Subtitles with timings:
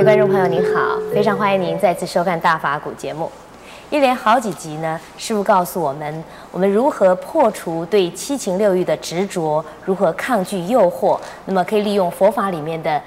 [0.00, 3.30] 各位观众朋友，您好，非常欢迎您再次收看《大法古》节目。
[3.90, 12.98] 一连好几集呢，师傅告诉我们，我们如何破除对七情六欲的执着，如何抗拒诱惑，那么可以利用佛法里面的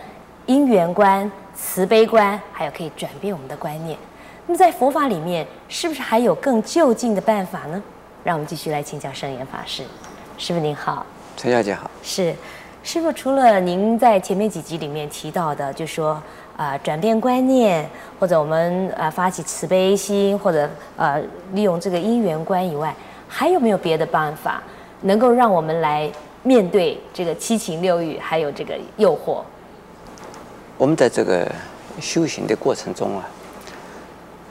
[0.45, 3.97] 因缘观、慈悲观，还有可以转变我们的观念。
[4.45, 7.81] 那么在佛法里面，是不是还有更就近的办法呢？
[8.23, 9.81] 让我们继续来请教圣严法师。
[10.37, 11.03] 师傅您好，
[11.35, 11.89] 陈小姐好。
[12.03, 12.35] 是，
[12.83, 16.21] 师傅除了您在前面几集里面提到的，就说。
[16.55, 17.83] 啊、转变观念，
[18.19, 21.19] 或者我们啊、发起慈悲心，或者呃
[21.53, 22.95] 利用这个因缘观以外，
[23.27, 24.61] 还有没有别的办法，
[25.01, 26.07] 能够让我们来
[26.43, 29.41] 面对这个七情六欲，还有这个诱惑？
[30.77, 31.51] 我们在这个
[31.99, 33.27] 修行的过程中啊，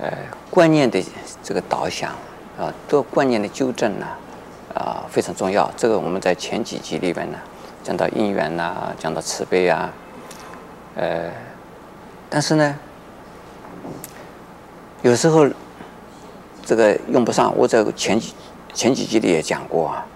[0.01, 0.11] 呃，
[0.51, 1.01] 观念的
[1.41, 2.11] 这个导向
[2.59, 4.07] 啊，多观念的纠正呢，
[4.75, 5.71] 啊非常重要。
[5.77, 7.39] 这个我们在前几集里边呢，
[7.83, 9.93] 讲到因缘呐、啊，讲到慈悲啊，
[10.97, 11.31] 呃。
[12.31, 12.75] 但是呢，
[15.03, 15.47] 有时候
[16.65, 17.55] 这个用不上。
[17.55, 18.33] 我在前几
[18.73, 20.07] 前几集里也讲过啊，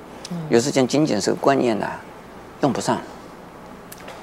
[0.48, 1.87] 有时间仅仅是个观念呢，
[2.62, 2.98] 用不上。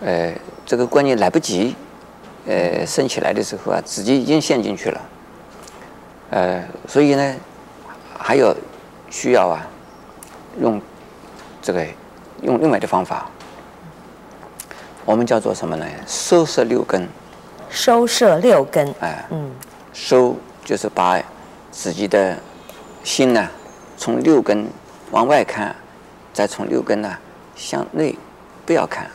[0.02, 0.34] 呃，
[0.66, 1.76] 这个观念来不及，
[2.48, 5.02] 呃，升起来的时候啊，自己已经陷进去了。
[6.32, 7.36] 呃，所以呢，
[8.18, 8.56] 还有
[9.12, 9.68] 需要啊，
[10.60, 10.82] 用
[11.62, 11.86] 这个
[12.44, 13.30] 用另外的方法，
[15.06, 15.86] 我们叫做什么呢？
[16.06, 17.08] 收摄六根。
[17.70, 19.52] 收摄六根，哎，嗯，
[19.94, 21.20] 收就是把
[21.72, 22.38] 自己的
[23.04, 23.50] 心呢，
[23.98, 24.68] 从六根
[25.10, 25.76] 往外看，
[26.32, 27.12] 再从六根呢
[27.56, 28.16] 向内
[28.66, 29.10] 不要看。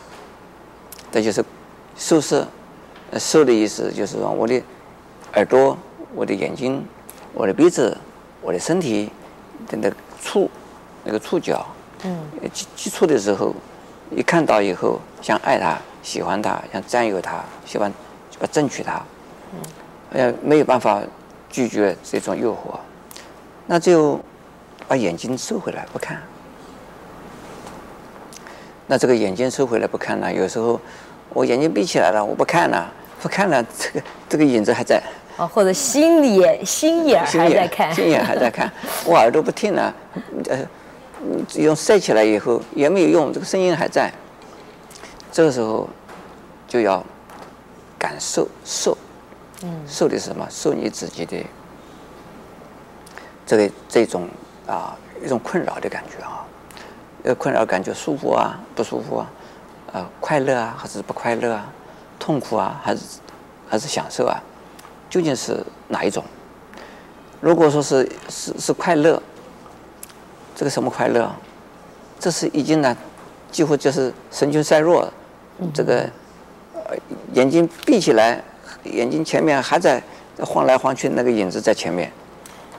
[1.13, 1.45] 这就是
[1.97, 2.47] 收摄，
[3.17, 4.61] 收的意思就是说，我的
[5.35, 5.79] 耳朵、
[6.15, 6.85] 我的眼睛、
[7.33, 7.97] 我的鼻子、
[8.43, 9.11] 我的身体
[9.69, 10.51] 的那个触，
[11.05, 11.65] 那个触角，
[12.05, 12.19] 嗯，
[12.53, 13.55] 接接触的时候，
[14.11, 17.93] 一看到以后，想爱他、喜欢他、想占有他、喜欢。
[18.41, 19.03] 要争取他，
[19.53, 19.61] 嗯，
[20.13, 21.03] 呃，没有办法
[21.51, 22.79] 拒绝这种诱惑，
[23.67, 24.21] 那就
[24.87, 26.23] 把眼睛收回来不看。
[28.87, 30.33] 那这个眼睛收回来不看呢？
[30.33, 30.81] 有时候
[31.31, 32.89] 我眼睛闭起来了，我不看了，
[33.21, 35.03] 不看了，这个这个影子还在。
[35.37, 38.71] 哦，或者心眼心眼还在看，心眼还在看。
[39.05, 39.93] 我耳朵不听了，
[40.49, 40.59] 呃，
[41.57, 44.13] 用塞起来以后也没有用，这个声音还在。
[45.33, 45.89] 这个时候
[46.67, 47.05] 就要。
[48.01, 48.97] 感受受，
[49.65, 50.47] 嗯，受的是什么？
[50.49, 51.45] 受你自己的
[53.45, 54.29] 这个这种
[54.69, 56.47] 啊一种困扰的感觉啊，
[57.25, 59.27] 呃，困扰感觉舒服啊，不舒服啊，
[59.95, 61.69] 呃，快乐啊，还是不快乐啊，
[62.21, 63.03] 痛苦啊，还是
[63.69, 64.41] 还是享受啊？
[65.11, 66.23] 究竟是哪一种？
[67.41, 69.21] 如果说是是是快乐，
[70.59, 71.31] 这个什么快乐？
[72.19, 72.97] 这是已经呢，
[73.49, 75.09] 几乎就是神经衰弱，
[75.73, 76.01] 这个。
[76.75, 76.97] 呃
[77.35, 78.43] 眼睛闭起来，
[78.85, 80.03] 眼睛前面还在
[80.41, 82.11] 晃来晃去，那个影子在前面，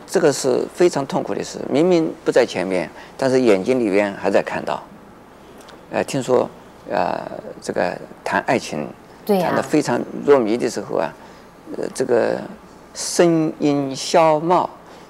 [0.07, 1.59] 这个是非常痛苦的事。
[1.69, 4.83] 明明不在前面，但是眼睛里面还在看到。
[5.91, 6.49] 呃，听说，
[6.89, 7.21] 呃，
[7.61, 8.87] 这个谈爱情，
[9.27, 11.13] 谈的非常入迷的时候啊，
[11.77, 12.41] 呃，这个
[12.95, 14.67] 声音消貌。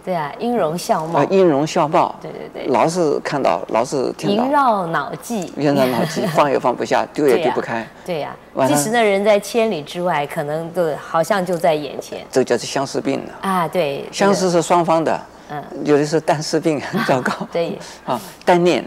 [0.10, 1.20] 对啊，音容笑貌。
[1.20, 2.16] 啊，音容笑貌。
[2.20, 2.66] 对对对。
[2.74, 4.44] 老是看到，老是听到。
[4.44, 5.54] 萦绕脑际。
[5.56, 7.88] 萦绕脑际，放也放不下，丢也丢不开。
[8.04, 8.36] 对呀。
[8.68, 12.26] 即使那人在千里之外，可能都好像就在眼前。
[12.32, 13.34] 这叫做相思病了。
[13.42, 14.04] 啊，对。
[14.12, 15.22] 相思是双方的。
[15.52, 15.64] 嗯。
[15.84, 17.32] 有的是单思病，很糟糕。
[17.54, 17.78] 对。
[18.04, 18.84] 啊，单恋，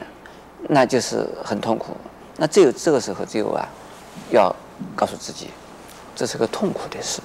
[0.63, 1.97] 那就是很痛苦。
[2.37, 3.65] 那只有这个时候，只有啊，
[4.31, 4.53] 要
[4.97, 5.51] 告诉自己，
[6.17, 7.21] 这是个痛苦的事。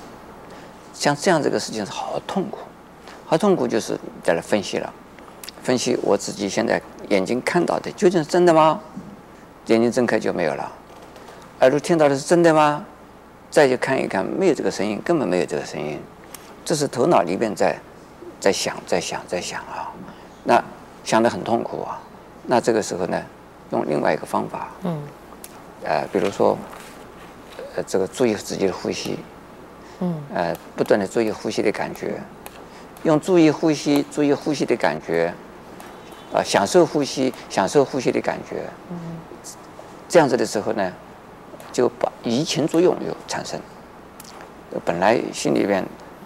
[0.93, 2.59] 像这样这个事情是好痛苦。
[3.29, 4.93] 好痛苦，就是在那分析了，
[5.61, 8.79] 分析我自己现在眼睛看到的究竟是真的吗？
[9.65, 10.71] 眼睛睁开就没有了，
[11.59, 12.85] 耳朵听到的是真的吗？
[13.51, 15.99] 再去看一看，没有这个声音，根本没有这个声音，
[16.63, 17.77] 这是头脑里面在
[18.39, 19.91] 在想，在想，在想啊，
[20.45, 20.63] 那
[21.03, 21.99] 想得很痛苦啊。
[22.45, 23.21] 那这个时候呢，
[23.71, 25.01] 用另外一个方法，嗯，
[25.83, 26.57] 呃，比如说，
[27.75, 29.19] 呃，这个注意自己的呼吸，
[29.99, 32.21] 嗯，呃，不断的注意呼吸的感觉。
[33.03, 35.33] 用注意呼吸，注意呼吸的感觉，
[36.33, 38.63] 啊，享受呼吸，享受呼吸的感觉。
[38.89, 38.97] 嗯，
[40.09, 40.91] 这样子的时候呢，
[41.71, 43.59] 就把移情作用又产生。
[44.83, 45.83] 本来心里边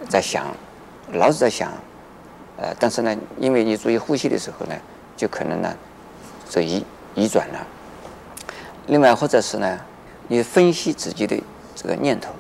[0.10, 0.48] 在想，
[1.14, 1.72] 老是在想，
[2.58, 4.76] 呃，但是呢，因为你注意呼吸的时候呢，
[5.16, 5.74] 就可能呢，
[6.50, 6.84] 这移
[7.16, 7.68] 移转了。
[8.88, 9.80] 另外，或者是呢，
[10.28, 11.42] 你分析自己的
[11.76, 12.32] 这个念头。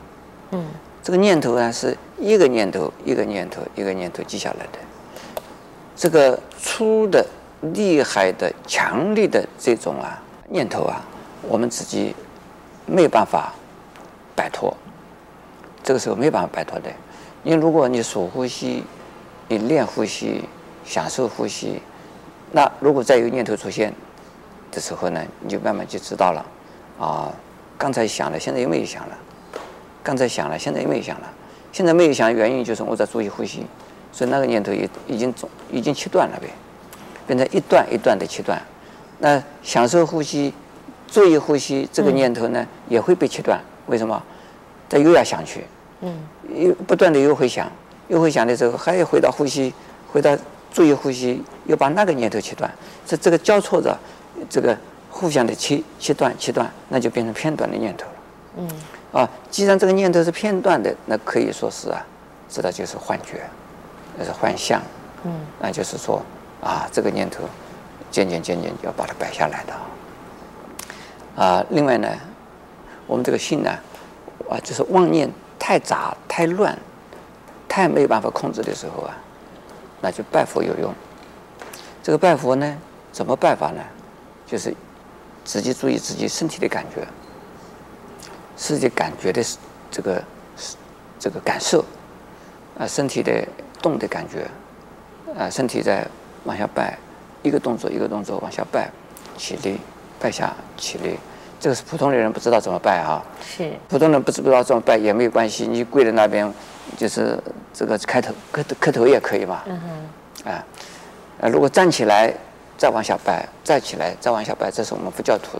[0.51, 0.65] 嗯。
[1.03, 4.79] 这个念头呢，是一个念头一个念头一个念头记下来的。
[5.95, 7.25] 这个粗的、
[7.73, 11.01] 厉害的、强烈的这种啊念头啊，
[11.41, 12.15] 我们自己
[12.85, 13.53] 没有办法
[14.35, 14.75] 摆脱。
[15.83, 16.91] 这个时候没办法摆脱的。
[17.43, 18.83] 因为如果你数呼吸，
[19.47, 20.43] 你练呼吸，
[20.85, 21.81] 享受呼吸，
[22.51, 23.91] 那如果再有念头出现
[24.71, 26.45] 的时候呢，你就慢慢就知道了，
[26.99, 27.33] 啊，
[27.79, 29.17] 刚才想了，现在又没有想了，
[30.03, 31.27] 刚才想了，现在又没有想了，
[31.71, 33.65] 现在没有想的原因就是我在注意呼吸，
[34.11, 36.47] 所以那个念头也已经总已经切断了呗，
[37.25, 38.61] 变成一段一段的切断。
[39.19, 40.53] 那享受呼吸，
[41.07, 43.61] 注意呼吸，这个念头呢、嗯、也会被切断。
[43.87, 44.21] 为什么？
[44.89, 45.63] 他又要想去。
[46.01, 46.13] 嗯，
[46.55, 47.71] 又不断的又会想，
[48.07, 49.71] 又会想的时候，还要回到呼吸，
[50.11, 50.35] 回到
[50.73, 52.69] 注意呼吸，又把那个念头切断，
[53.05, 53.95] 这这个交错着，
[54.49, 54.75] 这个
[55.09, 58.13] 互相的切切断切断，那就变成片段的念头了。
[58.57, 58.67] 嗯，
[59.11, 62.05] 啊，既然这个念头是片段的，那可以说是啊，
[62.49, 63.43] 知道就是幻觉，
[64.17, 64.81] 那是幻象。
[65.23, 66.21] 嗯，那就是说
[66.61, 67.43] 啊，这个念头
[68.09, 71.43] 渐渐渐渐要把它摆下来的。
[71.43, 72.07] 啊，另外呢，
[73.07, 73.71] 我们这个心呢，
[74.49, 75.29] 啊，就是妄念。
[75.63, 76.75] 太杂太乱，
[77.69, 79.15] 太没有办法控制的时候啊，
[80.01, 80.91] 那就拜佛有用。
[82.01, 82.75] 这个拜佛呢，
[83.11, 83.81] 怎么拜法呢？
[84.47, 84.73] 就是
[85.45, 87.07] 自己注意自己身体的感觉，
[88.61, 89.43] 自己感觉的
[89.89, 90.23] 这个
[91.19, 91.83] 这个感受
[92.77, 93.43] 啊，身体的
[93.81, 94.47] 动的感觉
[95.35, 96.05] 啊，身体在
[96.43, 96.95] 往下拜，
[97.41, 98.87] 一个动作一个动作往下拜，
[99.35, 99.79] 起立，
[100.19, 101.17] 拜下，起立。
[101.59, 103.71] 这个是普通的人不知道怎么拜啊，是。
[103.89, 106.51] 普通人不知不知道怎么拜也没有关系，你跪在那边，
[106.95, 107.37] 就是
[107.73, 109.81] 这个开头磕磕头也可以嘛，嗯
[110.45, 110.63] 哼，啊，
[111.39, 112.31] 呃，如果站起来
[112.77, 115.59] 再往下拜，站起来再往下拜，这是我们佛教徒，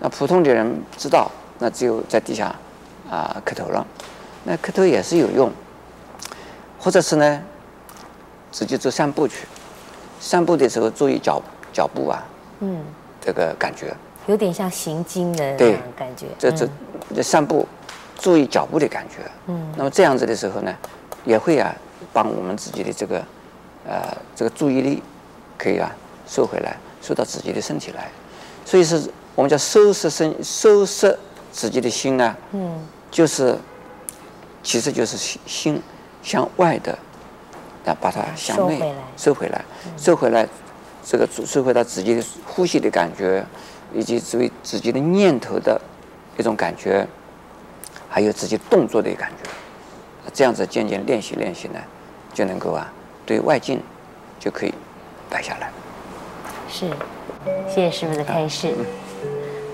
[0.00, 2.54] 那普通的人知道，那只有在地下
[3.10, 3.86] 啊磕头了，
[4.44, 5.50] 那磕头也是有用，
[6.78, 7.42] 或者是呢，
[8.50, 9.46] 直接走散步去，
[10.20, 11.40] 散步的时候注意脚
[11.72, 12.22] 脚步啊，
[12.60, 12.84] 嗯，
[13.20, 13.94] 这个感觉。
[14.26, 15.54] 有点像行经的
[15.96, 16.66] 感觉，这这
[17.14, 17.68] 这散步，
[18.18, 19.16] 注意脚步的感觉。
[19.46, 20.74] 嗯，那么这样子的时候呢，
[21.24, 21.74] 也会啊，
[22.10, 23.22] 帮我们自己的这个，
[23.86, 25.02] 呃，这个注意力，
[25.58, 25.94] 可以啊
[26.26, 28.10] 收回来，收到自己的身体来。
[28.64, 31.18] 所以是我们叫收摄身，收摄
[31.54, 32.36] 自己的心呢。
[32.50, 33.56] 嗯，就是，
[34.60, 35.82] 其实就是心心
[36.20, 36.98] 向外的，
[37.86, 39.64] 啊把它向内收回来，
[39.96, 40.48] 收回来，
[41.04, 43.46] 这个收回到自己的呼吸的感觉。
[43.96, 45.80] 以及作为自己的念头的
[46.36, 47.06] 一种感觉，
[48.08, 49.48] 还有自己动作的感觉，
[50.32, 51.78] 这样子渐渐练习练习呢，
[52.32, 52.92] 就能够啊，
[53.24, 53.80] 对外境
[54.40, 54.74] 就可以
[55.30, 55.70] 摆下来。
[56.68, 56.90] 是，
[57.68, 58.74] 谢谢师傅的开示。
[58.76, 58.84] 嗯、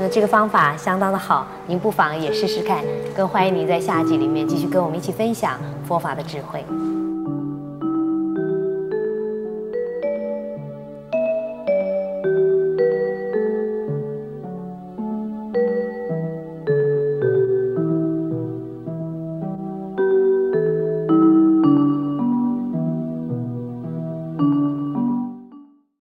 [0.02, 2.82] 那这个方法相当的好，您不妨也试试看。
[3.14, 6.64] 更欢迎您在下集里面继续跟我们一起分享佛法的智慧。